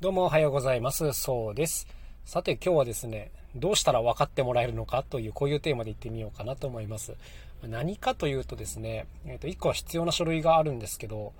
[0.00, 1.12] どうもおはようございます。
[1.12, 1.86] そうです。
[2.24, 7.16] さて今日はですね、どうしたら分かってもらえるのかというこういうテーマでいってみようかなと思います。
[7.62, 11.34] 何かというとですね、えー、と1個は必要な書類があるんですけど、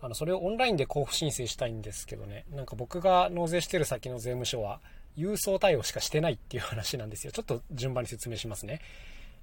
[0.00, 4.78] あのそれをオンラインで交付申請したいんですけどね、なんか僕が納税してる先の税務署は
[5.16, 7.32] 郵送対応しかしてないっていう話なんですよ。
[7.32, 8.80] ちょっと順番に説明しますね。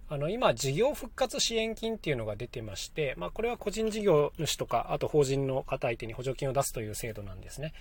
[0.07, 7.73] あの今、事業復活支援金っていうのが出てまして、まあ、これは個人事業主とか、あと法人の方相手に補助金を出すという制度なんですね。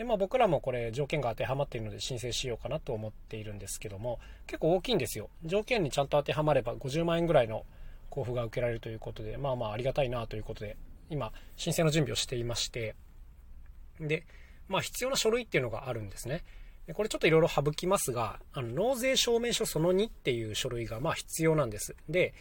[0.00, 5.28] で、まあ僕らもこれ条件が当てはまっているので申請しようかなと思っているんですけども、結構大きいんですよ。
[5.44, 7.66] 条件にちゃんと当てはまれば50万円ぐらいの
[8.08, 10.78] 交付が受けられるということで、まあまあありがたいなということで、
[11.10, 12.94] 今、申請の準備をしていまして、
[14.00, 14.24] で、
[14.68, 16.44] まあ必要な書類っていうのがあるんですね。
[16.86, 21.94] でこれちょっといろいろ省きますが、あの納税証明書その2っていう書類がまあ必要なんです。
[22.08, 22.32] で、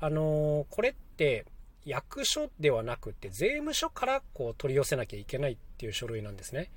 [0.00, 1.44] あのー、これって
[1.84, 6.70] 役所ではなくて税務署からこう取り寄せなきゃいけないっていう書類なんですね。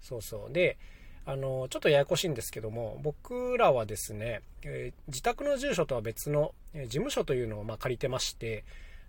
[0.00, 0.52] そうそう。
[0.52, 0.78] で、
[1.26, 8.64] あの、ちょっとややこしいんですけども、僕らはですね、えー、自宅の住所とは別の、えー、事務所というのをま借りてまして、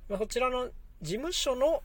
[0.09, 0.69] まあ、こちらの
[1.01, 1.81] 事務所の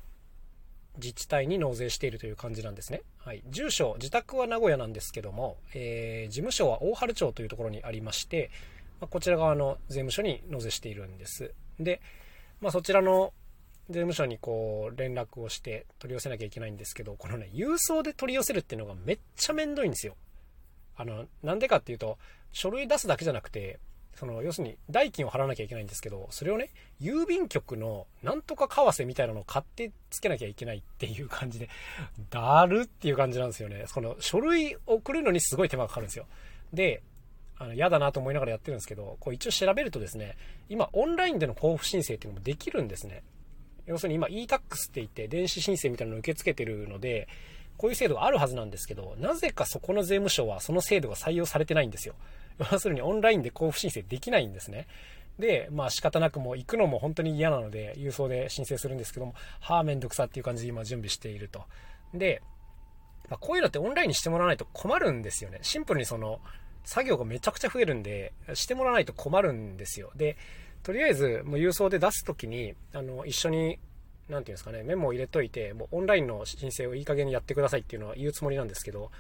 [0.96, 3.02] 自治体に納税しているという感じなんですね。
[3.18, 3.42] はい。
[3.48, 8.50] 住所、自宅は名古屋なんですけども、えー、事務所は大原町というところにありまして、
[9.00, 11.52] まあ、こちら側の税務署に納税しているんです。
[11.78, 12.00] で、
[12.60, 13.32] まあ、そちらの
[13.88, 20.16] 税務署にこう連絡をして取り寄せなきゃいけないんですけど、このね、郵送で取り寄せるっていうのがめっちゃめんどいんですよ。
[20.96, 22.18] あの、なんでかっていうと、
[22.52, 23.78] 書類出すだけじゃなくて、
[24.16, 26.70] その、要するに代金を払わなきゃいけないんですけど、それをね、
[27.00, 31.68] 郵便局のなんとか為替みたいなのを買ってつけなきゃいけないっていう感じで、
[32.30, 33.84] だるっていう感じなんですよね。
[33.86, 36.26] その、書類送るのにすごい手間がかかるんですよ。
[36.72, 37.02] で、
[37.58, 40.36] あの、嫌だなと思いながらやってるんですけど、こう一応調べるとですね、
[40.68, 43.22] 今オンラインでの交付申請っていうのもできるんですね。
[43.86, 44.60] 要するに今 e-tax っ
[44.92, 47.28] て言って電子申請みたいなのを受け付けてるので、
[47.76, 52.14] こういう制度があるはずなんですけど、なぜかそこの税務署はその制度が採用されてないんですよ。
[52.72, 54.86] 要するにオンラインで交付申請できないんですね。
[55.38, 61.64] で、まあ仕方なくもう行くのも本当に嫌なので、郵送で申請するんですけども、はあ、めんどくさっていう感じで今準備していると。
[62.14, 62.40] で、
[63.28, 65.58] まあ、こういうのってオンラインにしてもらわないと困るんですよね。
[65.62, 66.40] シンプルにその、
[66.84, 70.12] 作業がめちゃくちゃ増えるんで、してもらわないと困るんですよ。
[70.14, 70.36] で、
[70.86, 73.80] とりあえず、もう郵送で出すときに、あの、一緒に、
[74.28, 79.10] なんていうんですかね、メモを入れといて、もうオンラインの申請をいい加減にやってくださいっていうのは言うつもりなんですけど、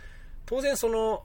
[0.44, 1.24] 当然その、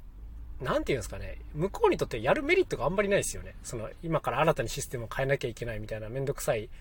[0.59, 3.53] なんていうんですかね、向こうにとってやるメリットがあんまりないですよね。
[3.61, 6.71] その、今から新たにシステムを変えなきゃいけないみたいなめんどくさい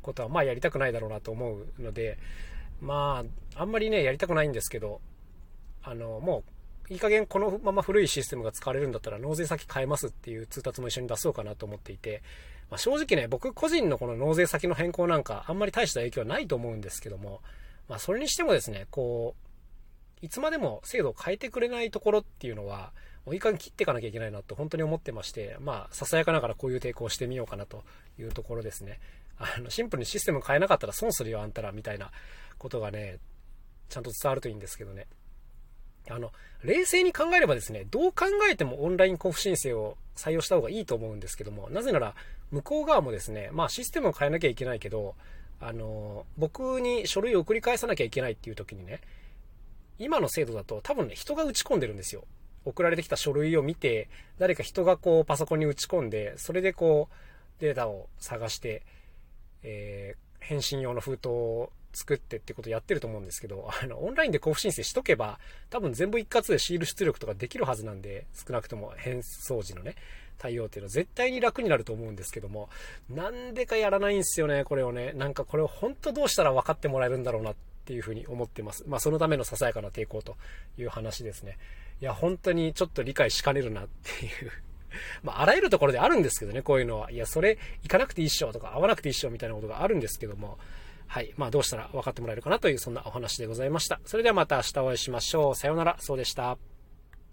[0.00, 2.16] ことは、まあやりたくないだろうなと思うので、
[2.80, 3.22] ま
[3.54, 5.02] あ、あんまりね、やりたくないんですけど、
[5.82, 6.42] あの、も
[6.88, 12.22] う、いい加減このまま古いシステムが使われるんだったら納税先変えますっていう通達も一緒に出そうかなと思っていて、
[12.70, 17.40] まあ、正直ね、僕個人のこの納税先の変更なんかあんまり大した影響はないと思うんですけども、
[17.88, 19.34] まあ、それにしてもですね、こ
[20.22, 22.92] う、いつまでも制度を変えてくれないところっていうのは、
[23.26, 27.84] もういい加減切っていかなきゃいけないなと本当に思ってまして、まあ、ささやかながらこういう抵抗をしてみようかなと
[28.18, 29.00] いうところですね。
[29.38, 32.10] あの、シンプルにシステム変えなかったら損するよ、あんたら、みたいな
[32.58, 33.18] ことがね、
[33.88, 35.06] ちゃんと伝わるといいんですけどね。
[36.08, 42.14] あの、冷静に考えればですね、どう考えてもオンライン交付申請を採用した方がいいと思うんですけども、なぜなら、
[42.50, 45.14] 向こう側もですね、まあシステムを変えなきゃいけないけど、
[45.60, 49.00] あの、僕に書類を送り返さなきゃいけないっていう時にね、
[49.98, 52.24] 今の制度だと多分ね、人が打ち込んでるんですよ。
[52.64, 54.08] 送られてきた書類を見て、
[54.38, 58.82] 誰か人がこうパソコンに打ち込んで、それでこうデータを探して、
[59.62, 69.96] えー、返信用の封筒を作ってってことやってると思うんですけど、 あの、オンラインで交付申請しとけば、多分全部一括でシール出力とかできるはずなんで、少なくとも返送時のね、
[70.38, 72.70] 対応っていうのは絶対に楽になると思うんですけども、
[73.08, 75.12] なんでかやらないんですよね、これをね。
[75.12, 78.84] なんかこれを本当どうしたら分かってもらえるんだろうなっていうふうに思ってます。
[78.86, 80.36] まあそのためのささやかな抵抗と
[80.78, 81.58] いう話ですね。
[82.00, 84.50] いや、本当にちょっと理解しかねるなっていう
[85.22, 87.10] まあ、あらゆるところであるんですけどね、こういうのは。
[87.10, 90.58] いや、それ行かなくていいっしょとか、会わなくていいっしょみたいなことがあるんですけども、
[91.10, 91.34] はい。
[91.36, 94.00] まあ、どうしたら分かってもらえるかなという、そんなお話でございました。
[94.04, 95.54] それではまた明日お会いしましょう。
[95.56, 95.96] さようなら。
[95.98, 96.56] そうでした。